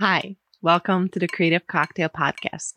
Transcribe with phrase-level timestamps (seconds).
[0.00, 2.76] Hi, welcome to the Creative Cocktail Podcast.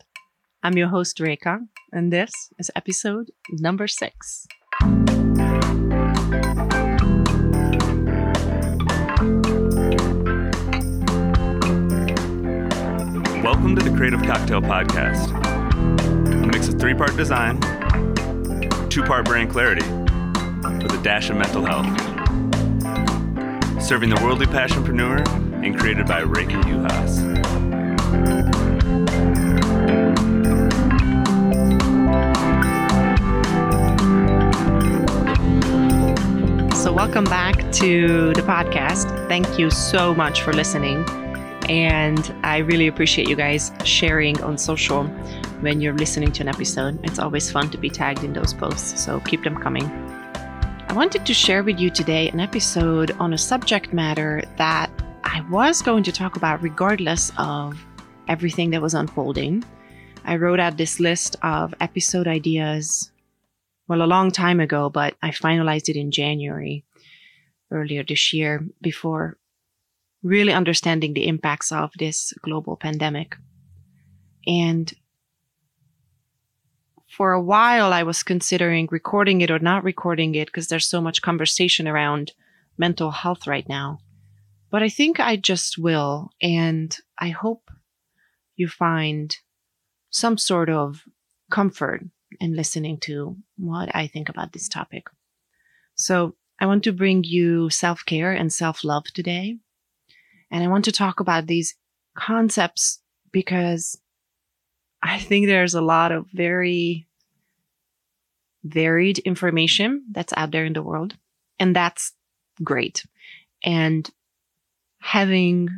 [0.62, 4.46] I'm your host, Reka, and this is episode number six.
[13.42, 15.32] Welcome to the Creative Cocktail Podcast,
[16.30, 17.58] a mix of three part design,
[18.90, 19.88] two part brand clarity,
[20.82, 21.86] with a dash of mental health.
[23.82, 27.24] Serving the worldly passionpreneur and created by Reka Juhas.
[36.76, 39.08] So, welcome back to the podcast.
[39.26, 41.02] Thank you so much for listening.
[41.70, 45.04] And I really appreciate you guys sharing on social
[45.62, 47.02] when you're listening to an episode.
[47.04, 49.84] It's always fun to be tagged in those posts, so keep them coming.
[50.88, 54.90] I wanted to share with you today an episode on a subject matter that
[55.34, 57.76] I was going to talk about regardless of
[58.28, 59.64] everything that was unfolding.
[60.24, 63.10] I wrote out this list of episode ideas,
[63.88, 66.84] well, a long time ago, but I finalized it in January
[67.72, 69.36] earlier this year before
[70.22, 73.34] really understanding the impacts of this global pandemic.
[74.46, 74.94] And
[77.08, 81.00] for a while, I was considering recording it or not recording it because there's so
[81.00, 82.34] much conversation around
[82.78, 83.98] mental health right now.
[84.74, 86.30] But I think I just will.
[86.42, 87.70] And I hope
[88.56, 89.36] you find
[90.10, 91.04] some sort of
[91.48, 92.02] comfort
[92.40, 95.06] in listening to what I think about this topic.
[95.94, 99.58] So I want to bring you self care and self love today.
[100.50, 101.76] And I want to talk about these
[102.18, 103.00] concepts
[103.30, 103.96] because
[105.04, 107.06] I think there's a lot of very
[108.64, 111.14] varied information that's out there in the world.
[111.60, 112.12] And that's
[112.64, 113.06] great.
[113.62, 114.10] And
[115.04, 115.68] having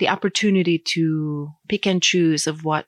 [0.00, 2.86] the opportunity to pick and choose of what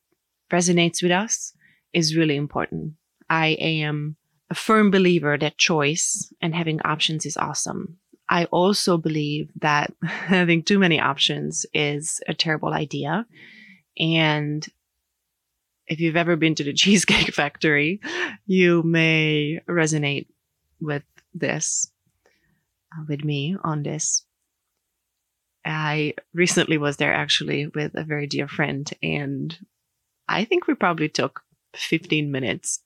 [0.51, 1.53] resonates with us
[1.93, 2.95] is really important.
[3.31, 4.17] I am
[4.51, 7.97] a firm believer that choice and having options is awesome.
[8.29, 13.25] I also believe that having too many options is a terrible idea.
[13.97, 14.67] And
[15.87, 18.01] if you've ever been to the Cheesecake Factory,
[18.47, 20.27] you may resonate
[20.81, 21.89] with this,
[22.93, 24.25] uh, with me on this.
[25.89, 29.59] I recently was there actually with a very dear friend, and
[30.29, 31.41] I think we probably took
[31.75, 32.83] 15 minutes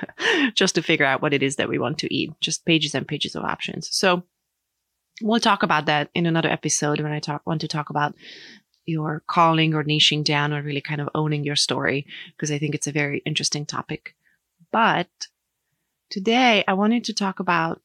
[0.54, 3.06] just to figure out what it is that we want to eat, just pages and
[3.06, 3.94] pages of options.
[3.94, 4.22] So,
[5.20, 8.14] we'll talk about that in another episode when I talk want to talk about
[8.86, 12.06] your calling or niching down or really kind of owning your story
[12.36, 14.14] because I think it's a very interesting topic.
[14.72, 15.08] But
[16.10, 17.82] today I wanted to talk about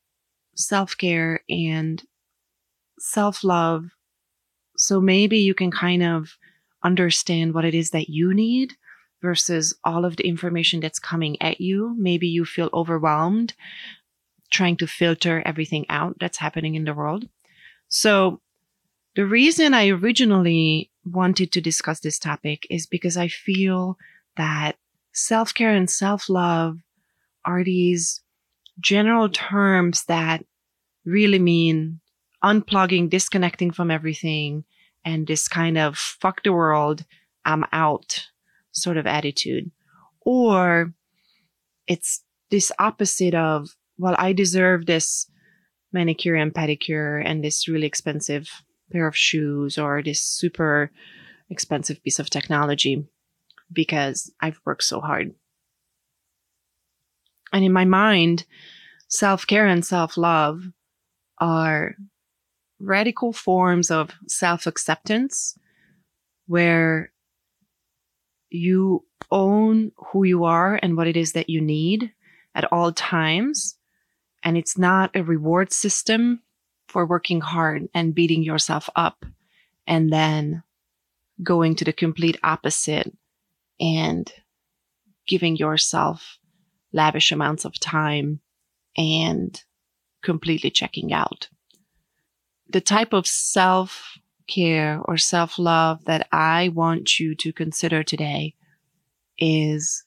[0.55, 2.03] self-care and
[2.99, 3.89] self-love
[4.81, 6.35] so maybe you can kind of
[6.83, 8.73] understand what it is that you need
[9.21, 11.95] versus all of the information that's coming at you.
[11.99, 13.53] Maybe you feel overwhelmed
[14.49, 17.29] trying to filter everything out that's happening in the world.
[17.89, 18.41] So
[19.15, 23.99] the reason I originally wanted to discuss this topic is because I feel
[24.35, 24.77] that
[25.13, 26.79] self care and self love
[27.45, 28.21] are these
[28.79, 30.43] general terms that
[31.05, 31.99] really mean
[32.43, 34.63] unplugging, disconnecting from everything,
[35.05, 37.05] and this kind of fuck the world,
[37.45, 38.27] I'm out
[38.71, 39.71] sort of attitude.
[40.21, 40.93] Or
[41.87, 45.27] it's this opposite of well, I deserve this
[45.93, 48.49] manicure and pedicure and this really expensive
[48.91, 50.91] pair of shoes or this super
[51.49, 53.05] expensive piece of technology
[53.71, 55.35] because I've worked so hard.
[57.53, 58.45] And in my mind,
[59.07, 60.63] self care and self love
[61.37, 61.95] are
[62.81, 65.57] radical forms of self acceptance
[66.47, 67.11] where
[68.49, 72.11] you own who you are and what it is that you need
[72.53, 73.77] at all times
[74.43, 76.41] and it's not a reward system
[76.87, 79.25] for working hard and beating yourself up
[79.87, 80.63] and then
[81.41, 83.15] going to the complete opposite
[83.79, 84.31] and
[85.27, 86.37] giving yourself
[86.93, 88.41] lavish amounts of time
[88.97, 89.63] and
[90.21, 91.47] completely checking out.
[92.71, 98.55] The type of self care or self love that I want you to consider today
[99.37, 100.05] is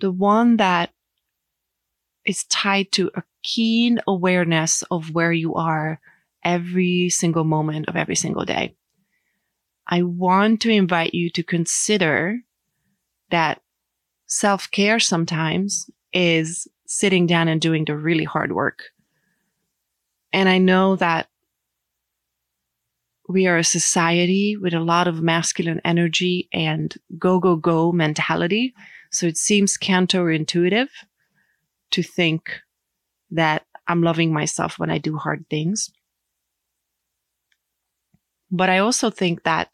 [0.00, 0.90] the one that
[2.24, 6.00] is tied to a keen awareness of where you are
[6.44, 8.76] every single moment of every single day.
[9.86, 12.38] I want to invite you to consider
[13.30, 13.60] that
[14.26, 18.84] self care sometimes is sitting down and doing the really hard work.
[20.32, 21.28] And I know that
[23.28, 28.74] we are a society with a lot of masculine energy and go, go, go mentality.
[29.12, 30.88] So it seems counterintuitive
[31.90, 32.50] to think
[33.30, 35.90] that I'm loving myself when I do hard things.
[38.50, 39.68] But I also think that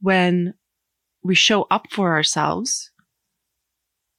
[0.00, 0.54] when
[1.22, 2.90] we show up for ourselves,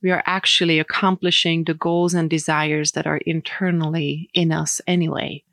[0.02, 5.44] we are actually accomplishing the goals and desires that are internally in us anyway.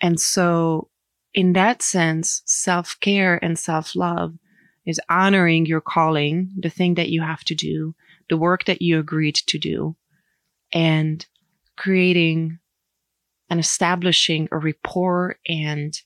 [0.00, 0.88] And so,
[1.34, 4.34] in that sense, self care and self love
[4.84, 7.94] is honoring your calling, the thing that you have to do,
[8.28, 9.96] the work that you agreed to do,
[10.72, 11.26] and
[11.76, 12.58] creating
[13.48, 16.00] and establishing a rapport and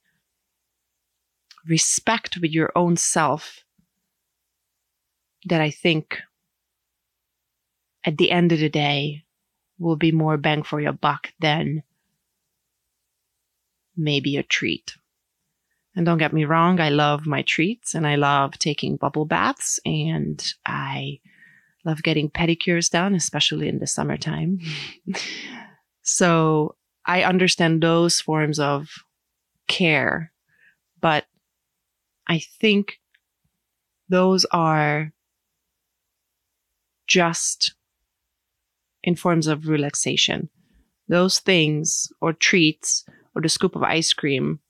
[1.67, 3.65] respect with your own self
[5.47, 6.19] that I think
[8.05, 9.25] at the end of the day
[9.79, 11.83] will be more bang for your buck than
[13.97, 14.97] maybe a treat.
[15.97, 19.81] And don't get me wrong, I love my treats and I love taking bubble baths
[19.87, 21.21] and I
[21.87, 24.59] love getting pedicures done, especially in the summertime.
[26.03, 26.77] so
[27.07, 28.91] I understand those forms of
[29.69, 30.33] care,
[31.01, 31.25] but
[32.29, 32.99] I think
[34.11, 35.13] those are
[37.07, 37.75] just
[39.03, 40.51] in forms of relaxation.
[41.09, 43.05] Those things or treats
[43.35, 44.61] or the scoop of ice cream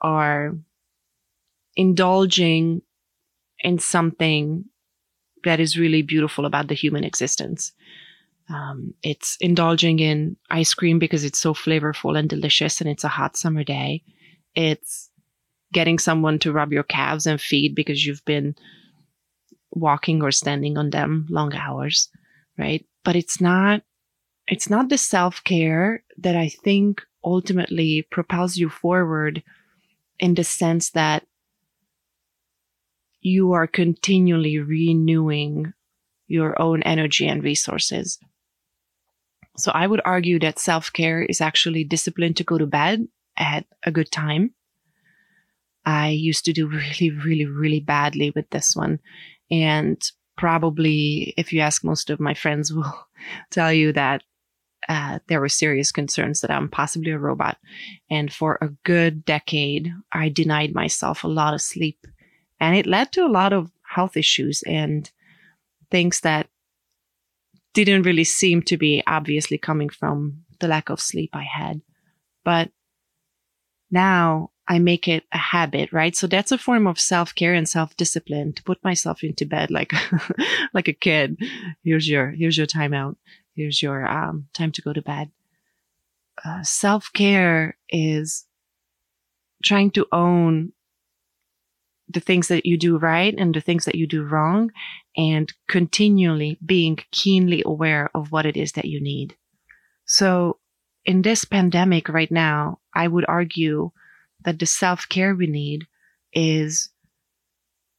[0.00, 0.56] are
[1.76, 2.82] indulging
[3.60, 4.64] in something
[5.44, 7.72] that is really beautiful about the human existence.
[8.48, 13.08] Um, it's indulging in ice cream because it's so flavorful and delicious and it's a
[13.08, 14.02] hot summer day.
[14.54, 15.10] It's
[15.72, 18.54] getting someone to rub your calves and feet because you've been
[19.70, 22.08] walking or standing on them long hours,
[22.56, 22.84] right?
[23.04, 23.82] But it's not
[24.46, 29.42] it's not the self-care that I think ultimately propels you forward
[30.18, 31.24] in the sense that
[33.20, 35.72] you are continually renewing
[36.26, 38.18] your own energy and resources.
[39.56, 43.66] So I would argue that self care is actually discipline to go to bed at
[43.84, 44.54] a good time.
[45.84, 49.00] I used to do really, really, really badly with this one.
[49.50, 50.00] And
[50.36, 53.06] probably, if you ask most of my friends, will
[53.50, 54.22] tell you that
[54.88, 57.58] uh, there were serious concerns that I'm possibly a robot.
[58.10, 62.06] And for a good decade, I denied myself a lot of sleep.
[62.58, 65.10] And it led to a lot of health issues and
[65.90, 66.48] things that
[67.74, 71.80] didn't really seem to be obviously coming from the lack of sleep I had.
[72.44, 72.70] But
[73.90, 76.16] now I make it a habit, right?
[76.16, 79.70] So that's a form of self care and self discipline to put myself into bed
[79.70, 79.92] like,
[80.74, 81.38] like a kid.
[81.84, 83.16] Here's your, here's your timeout.
[83.58, 85.32] Here's your um, time to go to bed.
[86.44, 88.46] Uh, Self care is
[89.64, 90.72] trying to own
[92.08, 94.70] the things that you do right and the things that you do wrong
[95.16, 99.34] and continually being keenly aware of what it is that you need.
[100.06, 100.58] So
[101.04, 103.90] in this pandemic right now, I would argue
[104.44, 105.88] that the self care we need
[106.32, 106.90] is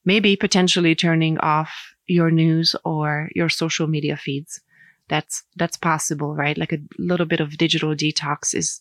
[0.06, 1.70] maybe potentially turning off
[2.06, 4.62] your news or your social media feeds
[5.10, 6.56] that's that's possible right?
[6.56, 8.80] Like a little bit of digital detox is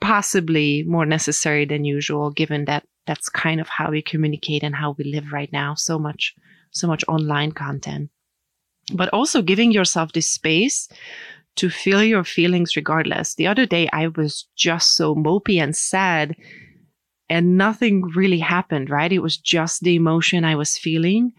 [0.00, 4.96] possibly more necessary than usual given that that's kind of how we communicate and how
[4.98, 6.34] we live right now so much
[6.72, 8.10] so much online content.
[8.94, 10.88] But also giving yourself this space
[11.56, 13.34] to feel your feelings regardless.
[13.34, 16.34] The other day i was just so mopey and sad
[17.28, 19.12] and nothing really happened right?
[19.12, 21.32] It was just the emotion i was feeling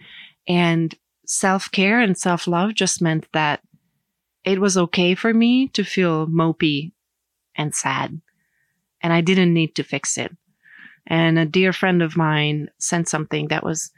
[0.47, 0.95] and
[1.25, 3.61] self care and self love just meant that
[4.43, 6.91] it was okay for me to feel mopey
[7.55, 8.19] and sad.
[9.01, 10.35] And I didn't need to fix it.
[11.07, 13.91] And a dear friend of mine sent something that was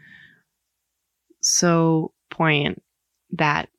[1.42, 2.82] so poignant
[3.32, 3.70] that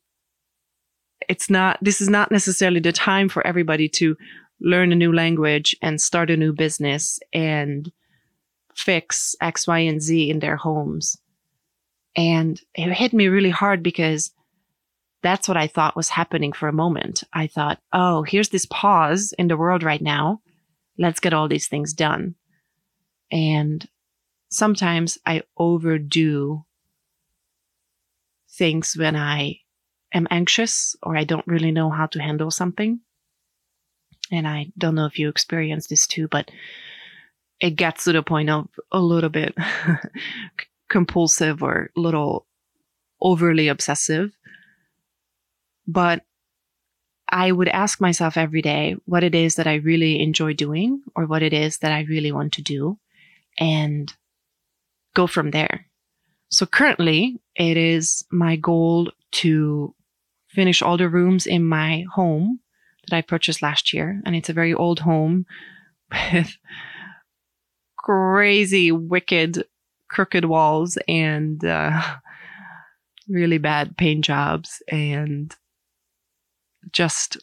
[1.27, 4.15] it's not, this is not necessarily the time for everybody to
[4.61, 7.91] learn a new language and start a new business and
[8.73, 11.17] fix X, Y, and Z in their homes.
[12.17, 14.31] And it hit me really hard because
[15.21, 17.23] that's what I thought was happening for a moment.
[17.31, 20.41] I thought, oh, here's this pause in the world right now.
[20.97, 22.35] Let's get all these things done.
[23.31, 23.87] And
[24.49, 26.65] sometimes I overdo
[28.49, 29.59] things when I
[30.13, 32.99] am anxious or I don't really know how to handle something.
[34.31, 36.49] And I don't know if you experience this too, but
[37.59, 39.55] it gets to the point of a little bit
[40.89, 42.45] compulsive or a little
[43.21, 44.31] overly obsessive.
[45.87, 46.23] But
[47.29, 51.25] I would ask myself every day what it is that I really enjoy doing or
[51.25, 52.97] what it is that I really want to do
[53.57, 54.13] and
[55.13, 55.85] go from there.
[56.49, 59.93] So currently it is my goal to
[60.47, 62.59] finish all the rooms in my home
[63.07, 64.21] that I purchased last year.
[64.25, 65.45] And it's a very old home
[66.33, 66.57] with
[67.97, 69.65] crazy, wicked,
[70.09, 72.01] crooked walls and uh,
[73.27, 75.55] really bad paint jobs and
[76.91, 77.37] just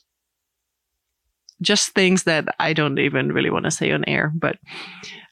[1.62, 4.58] just things that I don't even really want to say on air, but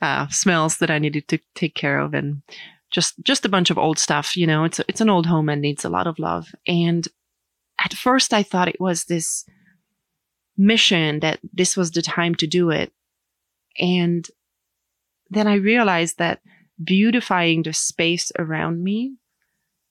[0.00, 2.42] uh, smells that I needed to take care of, and
[2.90, 4.36] just just a bunch of old stuff.
[4.36, 6.48] You know, it's it's an old home and needs a lot of love.
[6.66, 7.06] And
[7.84, 9.44] at first, I thought it was this
[10.56, 12.92] mission that this was the time to do it,
[13.78, 14.26] and
[15.30, 16.40] then I realized that
[16.84, 19.16] beautifying the space around me.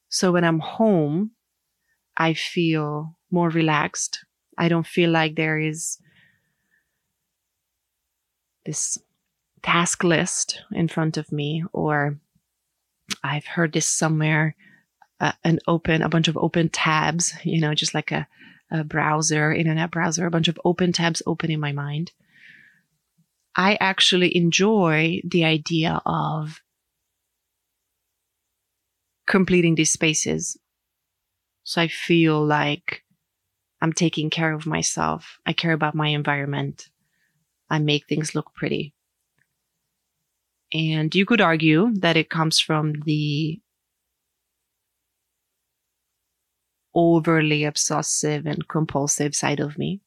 [0.09, 1.31] So when I'm home,
[2.17, 4.25] I feel more relaxed.
[4.57, 5.97] I don't feel like there is
[8.65, 8.99] this
[9.63, 12.19] task list in front of me, or
[13.23, 14.55] I've heard this somewhere
[15.19, 18.27] uh, an open, a bunch of open tabs, you know, just like a,
[18.71, 22.11] a browser, internet browser, a bunch of open tabs open in my mind.
[23.55, 26.60] I actually enjoy the idea of
[29.27, 30.57] completing these spaces.
[31.63, 33.03] So I feel like
[33.81, 35.39] I'm taking care of myself.
[35.45, 36.89] I care about my environment.
[37.69, 38.93] I make things look pretty.
[40.73, 43.59] And you could argue that it comes from the
[46.93, 50.01] overly obsessive and compulsive side of me.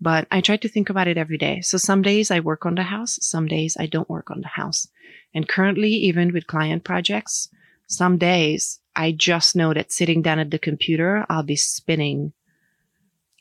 [0.00, 1.60] But I try to think about it every day.
[1.60, 4.48] So some days I work on the house, some days I don't work on the
[4.48, 4.88] house.
[5.32, 7.48] And currently, even with client projects,
[7.88, 12.32] some days I just know that sitting down at the computer, I'll be spinning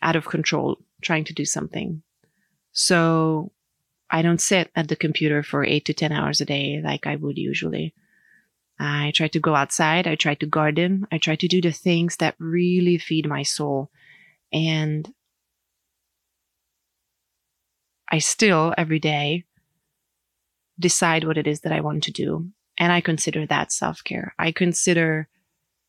[0.01, 2.01] out of control trying to do something.
[2.71, 3.51] So
[4.09, 7.15] I don't sit at the computer for eight to 10 hours a day like I
[7.15, 7.93] would usually.
[8.79, 10.07] I try to go outside.
[10.07, 11.05] I try to garden.
[11.11, 13.91] I try to do the things that really feed my soul.
[14.51, 15.13] And
[18.09, 19.45] I still every day
[20.79, 22.49] decide what it is that I want to do.
[22.81, 24.33] And I consider that self care.
[24.39, 25.29] I consider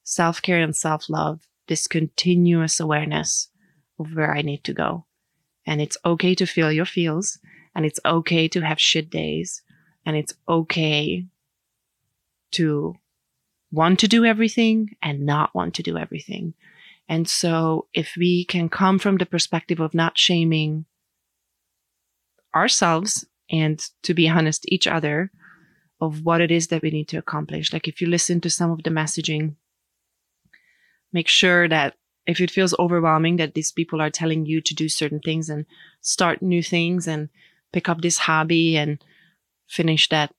[0.03, 3.49] self care and self love this continuous awareness
[3.99, 5.07] of where I need to go.
[5.67, 7.39] And it's okay to feel your feels
[7.75, 9.63] and it's okay to have shit days
[10.05, 11.25] and it's okay
[12.51, 12.95] to
[13.71, 16.53] want to do everything and not want to do everything.
[17.09, 20.85] And so if we can come from the perspective of not shaming
[22.55, 25.31] ourselves and to be honest, each other
[26.03, 27.73] of what it is that we need to accomplish.
[27.73, 29.55] Like if you listen to some of the messaging,
[31.13, 31.95] make sure that
[32.27, 35.65] if it feels overwhelming that these people are telling you to do certain things and
[36.01, 37.29] start new things and
[37.73, 39.03] pick up this hobby and
[39.69, 40.35] finish that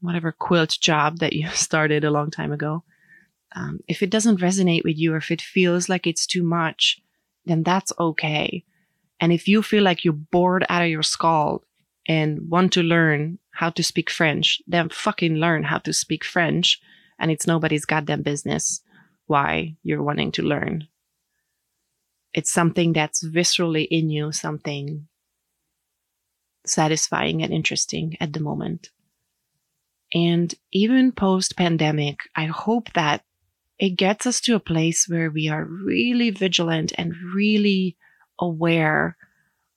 [0.00, 2.84] whatever quilt job that you started a long time ago.
[3.56, 7.00] Um, if it doesn't resonate with you or if it feels like it's too much,
[7.46, 8.64] then that's okay.
[9.18, 11.64] And if you feel like you're bored out of your skull
[12.06, 16.80] and want to learn how to speak French, then fucking learn how to speak French.
[17.18, 18.80] And it's nobody's goddamn business
[19.26, 20.88] why you're wanting to learn.
[22.32, 25.08] It's something that's viscerally in you, something
[26.64, 28.88] satisfying and interesting at the moment.
[30.14, 33.24] And even post pandemic, I hope that
[33.78, 37.98] it gets us to a place where we are really vigilant and really
[38.38, 39.18] aware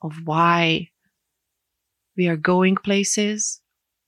[0.02, 0.88] of why
[2.16, 3.60] we are going places,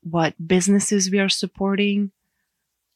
[0.09, 2.11] what businesses we are supporting,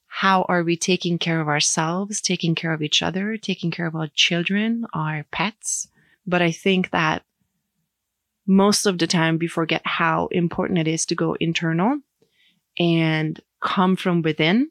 [0.08, 3.96] how are we taking care of ourselves, taking care of each other, taking care of
[3.96, 5.88] our children, our pets.
[6.28, 7.24] But I think that
[8.46, 12.00] most of the time we forget how important it is to go internal
[12.78, 14.70] and come from within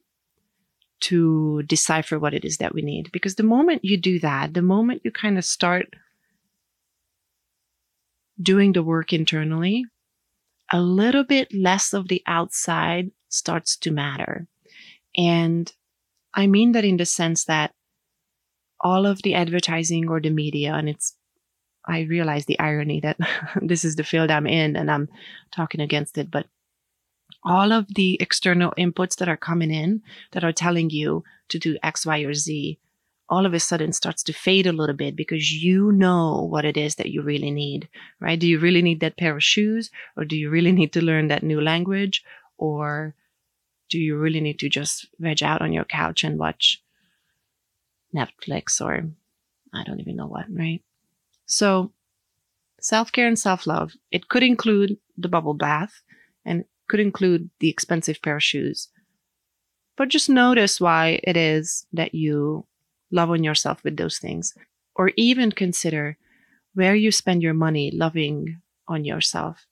[1.00, 3.10] to decipher what it is that we need.
[3.12, 5.94] Because the moment you do that, the moment you kind of start
[8.40, 9.84] doing the work internally,
[10.72, 14.46] a little bit less of the outside starts to matter.
[15.16, 15.72] And
[16.34, 17.72] I mean that in the sense that
[18.80, 21.16] all of the advertising or the media, and it's
[21.84, 23.16] I realize the irony that
[23.62, 25.08] this is the field I'm in and I'm
[25.50, 26.30] talking against it.
[26.30, 26.46] But
[27.44, 31.78] all of the external inputs that are coming in that are telling you to do
[31.82, 32.78] X, Y, or Z,
[33.30, 36.76] all of a sudden starts to fade a little bit because you know what it
[36.76, 37.88] is that you really need,
[38.20, 38.38] right?
[38.38, 41.28] Do you really need that pair of shoes or do you really need to learn
[41.28, 42.24] that new language
[42.56, 43.14] or
[43.90, 46.82] do you really need to just veg out on your couch and watch
[48.14, 49.10] Netflix or
[49.74, 50.82] I don't even know what, right?
[51.46, 51.92] So,
[52.80, 56.02] self care and self love, it could include the bubble bath
[56.44, 58.88] and could include the expensive pair of shoes.
[59.96, 62.66] But just notice why it is that you
[63.10, 64.54] love on yourself with those things.
[64.94, 66.18] Or even consider
[66.74, 69.66] where you spend your money loving on yourself.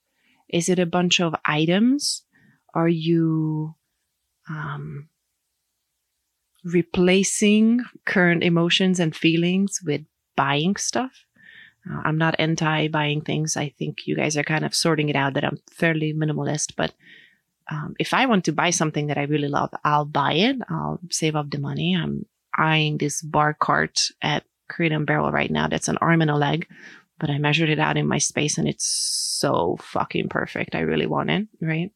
[0.49, 2.23] Is it a bunch of items?
[2.73, 3.75] Are you
[4.49, 5.09] um,
[6.63, 10.01] replacing current emotions and feelings with
[10.35, 11.25] buying stuff?
[11.89, 13.57] Uh, I'm not anti buying things.
[13.57, 16.73] I think you guys are kind of sorting it out that I'm fairly minimalist.
[16.75, 16.93] But
[17.69, 20.57] um, if I want to buy something that I really love, I'll buy it.
[20.69, 21.95] I'll save up the money.
[21.95, 22.25] I'm
[22.57, 25.67] eyeing this bar cart at Crate and Barrel right now.
[25.67, 26.67] That's an arm and a leg,
[27.19, 30.75] but I measured it out in my space and it's so fucking perfect.
[30.75, 31.91] I really want it, right?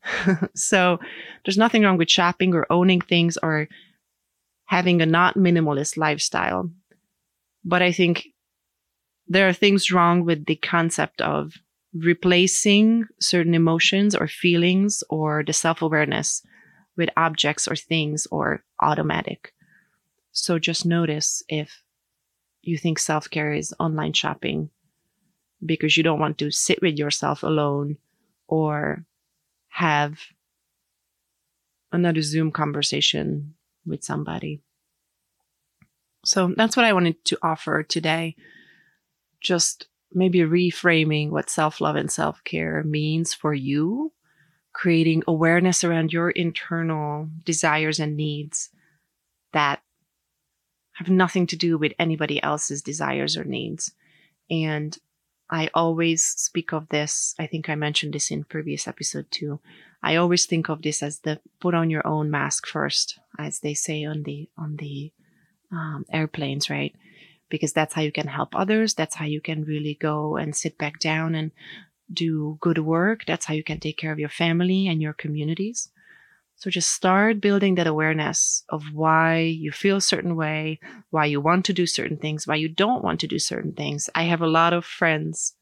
[0.54, 0.98] so
[1.44, 3.68] there's nothing wrong with shopping or owning things or
[4.66, 6.70] having a not minimalist lifestyle.
[7.64, 8.28] But I think
[9.28, 11.54] there are things wrong with the concept of
[11.94, 16.42] replacing certain emotions or feelings or the self awareness
[16.96, 19.52] with objects or things or automatic.
[20.32, 21.82] So just notice if
[22.62, 24.70] you think self care is online shopping
[25.64, 27.98] because you don't want to sit with yourself alone
[28.48, 29.04] or
[29.68, 30.18] have
[31.92, 33.54] another Zoom conversation
[33.86, 34.62] with somebody.
[36.24, 38.36] So that's what I wanted to offer today.
[39.40, 44.12] Just maybe reframing what self love and self care means for you,
[44.72, 48.70] creating awareness around your internal desires and needs
[49.52, 49.82] that
[51.02, 53.92] have nothing to do with anybody else's desires or needs.
[54.50, 54.96] And
[55.50, 57.34] I always speak of this.
[57.38, 59.60] I think I mentioned this in previous episode too.
[60.02, 63.74] I always think of this as the put on your own mask first, as they
[63.74, 65.12] say on the on the
[65.70, 66.94] um, airplanes, right?
[67.48, 68.94] Because that's how you can help others.
[68.94, 71.50] That's how you can really go and sit back down and
[72.12, 73.24] do good work.
[73.26, 75.90] That's how you can take care of your family and your communities.
[76.62, 80.78] So just start building that awareness of why you feel a certain way,
[81.10, 84.08] why you want to do certain things, why you don't want to do certain things.
[84.14, 85.56] I have a lot of friends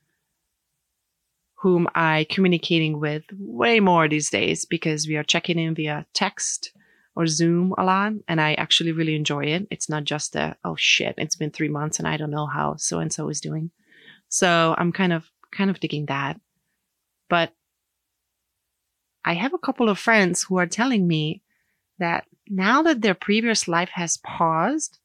[1.54, 6.70] whom I communicating with way more these days because we are checking in via text
[7.16, 9.68] or Zoom a lot and I actually really enjoy it.
[9.70, 12.76] It's not just a oh shit, it's been 3 months and I don't know how
[12.76, 13.70] so and so is doing.
[14.28, 16.38] So I'm kind of kind of digging that.
[17.30, 17.54] But
[19.24, 21.42] I have a couple of friends who are telling me
[21.98, 24.98] that now that their previous life has paused,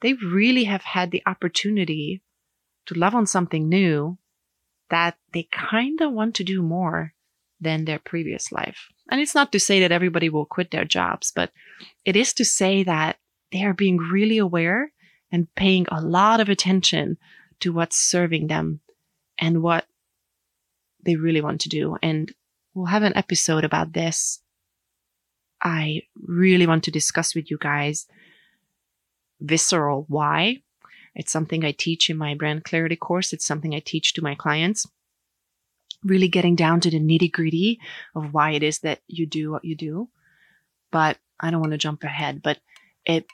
[0.00, 2.22] they really have had the opportunity
[2.86, 4.18] to love on something new
[4.90, 7.14] that they kind of want to do more
[7.60, 8.88] than their previous life.
[9.10, 11.52] And it's not to say that everybody will quit their jobs, but
[12.04, 13.18] it is to say that
[13.52, 14.92] they are being really aware
[15.30, 17.16] and paying a lot of attention
[17.60, 18.80] to what's serving them
[19.38, 19.86] and what
[21.04, 21.96] they really want to do.
[22.02, 22.32] And
[22.74, 24.40] we'll have an episode about this.
[25.62, 28.06] I really want to discuss with you guys
[29.40, 30.62] visceral why.
[31.14, 33.32] It's something I teach in my brand clarity course.
[33.32, 34.88] It's something I teach to my clients.
[36.02, 37.78] Really getting down to the nitty gritty
[38.14, 40.08] of why it is that you do what you do.
[40.90, 42.58] But I don't want to jump ahead, but
[43.04, 43.26] it,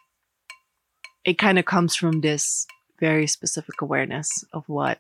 [1.25, 2.67] it kind of comes from this
[3.01, 4.99] very specific awareness of what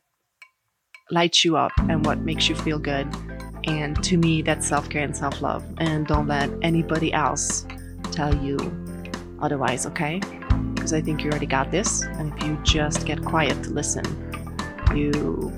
[1.10, 3.08] lights you up and what makes you feel good
[3.68, 5.62] and to me, that's self care and self love.
[5.78, 7.66] And don't let anybody else
[8.10, 8.56] tell you
[9.40, 10.20] otherwise, okay?
[10.74, 12.02] Because I think you already got this.
[12.02, 14.04] And if you just get quiet to listen,
[14.94, 15.52] you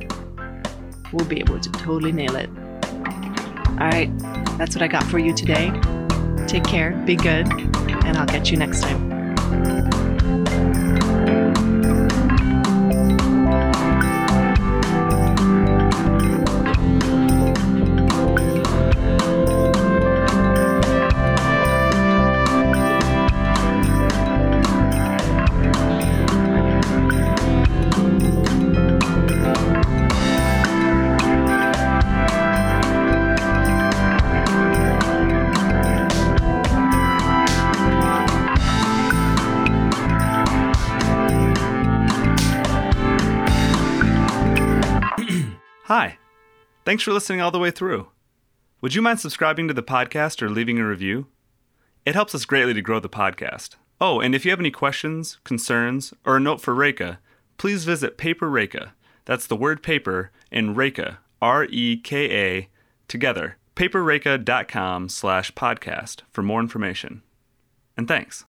[1.13, 2.51] will be able to totally nail it.
[3.79, 4.11] All right,
[4.59, 5.71] that's what I got for you today.
[6.49, 7.47] Take care, be good,
[8.05, 9.20] and I'll catch you next time.
[46.91, 48.09] Thanks for listening all the way through.
[48.81, 51.29] Would you mind subscribing to the podcast or leaving a review?
[52.05, 53.77] It helps us greatly to grow the podcast.
[54.01, 57.21] Oh, and if you have any questions, concerns, or a note for Reka,
[57.59, 58.93] please visit Paper Reka.
[59.25, 62.69] That's the word paper and Reka, R E K A,
[63.07, 67.23] together, paperreka.com slash podcast for more information.
[67.97, 68.47] And thanks.